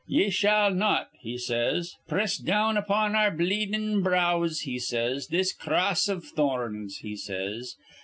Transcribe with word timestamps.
'Ye 0.07 0.31
shall 0.31 0.73
not,' 0.73 1.11
he 1.19 1.37
says, 1.37 1.93
'press 2.07 2.37
down 2.39 2.75
upon 2.75 3.15
our 3.15 3.29
bleedin' 3.29 4.01
brows,' 4.01 4.61
he 4.61 4.79
says, 4.79 5.27
'this 5.27 5.53
cross 5.53 6.09
iv 6.09 6.23
thorns,' 6.23 6.97
he 7.03 7.15
says. 7.15 7.75